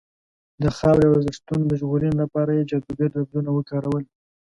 د 0.61 0.65
خاورې 0.77 1.05
او 1.07 1.15
ارزښتونو 1.17 1.63
د 1.67 1.73
ژغورنې 1.79 2.13
لپاره 2.23 2.51
یې 2.57 2.67
جادوګر 2.69 3.09
لفظونه 3.19 3.49
وکارول. 3.53 4.03